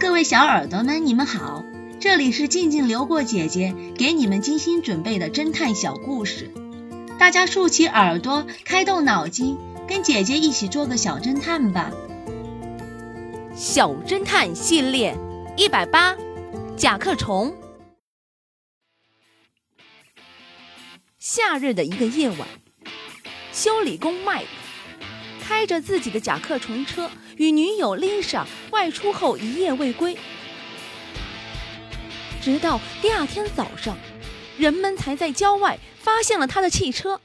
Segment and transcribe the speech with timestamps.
[0.00, 1.64] 各位小耳朵们，你们好，
[2.00, 6.50] 这里是静静流过姐姐给你们精心准备的侦探小故事，
[7.18, 11.92] 大家竖起耳朵，开动脑筋，跟姐姐一起做个小侦探吧。
[13.54, 15.16] 小侦探系列
[15.56, 16.16] 一百八，
[16.76, 17.54] 甲壳虫。
[21.18, 22.48] 夏日的一个夜晚，
[23.52, 24.48] 修理工麦克
[25.46, 30.16] 开着自己的甲壳虫车，与女友丽莎外出后一夜未归，
[32.40, 33.94] 直到第二天早上，
[34.56, 37.20] 人们才在郊外发现了他的汽车。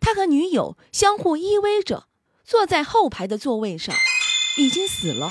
[0.00, 2.06] 他和女友相互依偎着，
[2.44, 3.94] 坐在后排的座位上，
[4.56, 5.30] 已经死了。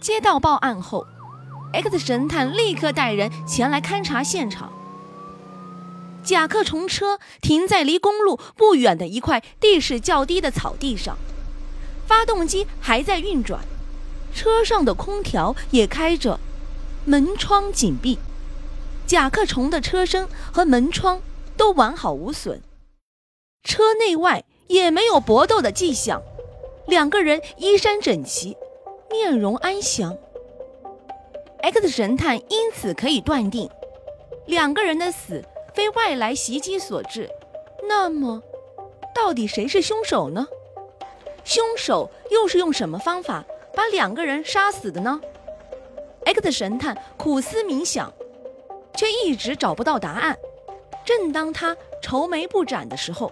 [0.00, 1.06] 接到报案后
[1.72, 4.72] ，X 神探立刻带人前来勘察现场。
[6.24, 11.18] 甲壳虫车停在离公路不远的一块地势较低的草地上，
[12.06, 13.60] 发动机还在运转，
[14.34, 16.40] 车上的空调也开着，
[17.04, 18.18] 门窗紧闭，
[19.06, 21.20] 甲壳虫的车身和门窗
[21.56, 22.60] 都完好无损，
[23.62, 26.22] 车内外也没有搏斗的迹象，
[26.86, 28.56] 两个人衣衫整齐，
[29.10, 30.16] 面容安详。
[31.60, 33.68] X 神探因此可以断定，
[34.46, 35.44] 两个人的死。
[35.74, 37.28] 非外来袭击所致，
[37.88, 38.42] 那么，
[39.14, 40.46] 到底谁是凶手呢？
[41.44, 43.44] 凶手又是用什么方法
[43.74, 45.20] 把两个人杀死的呢
[46.24, 48.12] ？X 神探苦思冥想，
[48.94, 50.38] 却一直找不到答案。
[51.04, 53.30] 正当他愁眉不展的时候，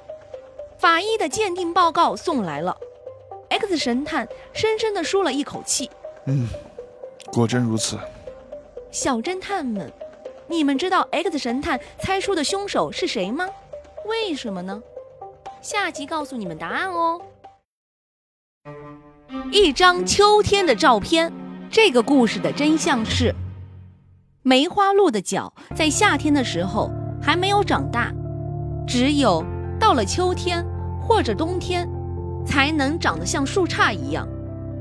[0.79, 2.77] 法医的鉴定报告送来了。
[3.49, 5.89] X 神探深深地舒了一口气。
[6.27, 6.49] 嗯，
[7.33, 7.99] 果真如此。
[8.91, 9.91] 小侦探们。
[10.49, 13.47] 你们知道 X 神探猜出的凶手是谁吗？
[14.07, 14.83] 为什么呢？
[15.61, 17.21] 下集告诉你们答案哦。
[19.51, 21.33] 一张秋天的照片。
[21.71, 23.35] 这个故事的真相是：
[24.43, 26.91] 梅花鹿的脚在夏天的时候
[27.23, 28.13] 还没有长大，
[28.87, 29.43] 只有
[29.81, 30.63] 到了秋天
[31.01, 31.89] 或者冬天，
[32.45, 34.29] 才能长得像树杈一样。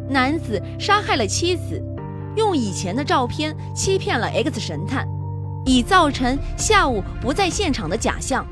[0.09, 1.81] 男子杀害了妻子，
[2.35, 5.07] 用以前的照片欺骗了 X 神探。
[5.65, 8.45] 以造成下午不在现场的假象。